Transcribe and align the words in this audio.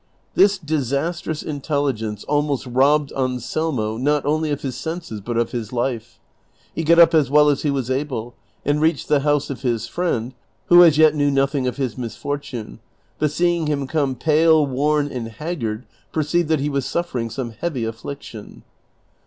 This 0.33 0.57
disastrous 0.57 1.43
intelligence 1.43 2.23
almost 2.23 2.65
robbed 2.65 3.11
Anselmo 3.13 3.97
not 3.97 4.25
only 4.25 4.49
of 4.49 4.63
his 4.63 4.75
senses, 4.75 5.21
but 5.21 5.37
of 5.37 5.51
his 5.51 5.71
life. 5.71 6.19
He 6.73 6.83
got 6.83 6.97
up 6.97 7.13
as 7.13 7.29
well 7.29 7.49
as 7.49 7.61
he 7.61 7.69
was 7.69 7.91
able, 7.91 8.33
and 8.65 8.81
reached 8.81 9.09
the 9.09 9.19
house 9.19 9.51
of 9.51 9.61
his 9.61 9.85
friend, 9.87 10.33
who 10.69 10.83
as 10.83 10.97
yet 10.97 11.13
knew 11.13 11.29
nothing 11.29 11.67
of 11.67 11.77
his 11.77 11.99
mis 11.99 12.15
fortune, 12.15 12.79
but 13.19 13.29
seeing 13.29 13.67
him 13.67 13.85
come 13.85 14.15
pale, 14.15 14.65
Avorn, 14.65 15.07
and 15.11 15.27
haggard, 15.27 15.85
perceived 16.11 16.49
that 16.49 16.61
he 16.61 16.67
was 16.69 16.87
suffering 16.87 17.29
some 17.29 17.51
heavy 17.51 17.85
affliction. 17.85 18.63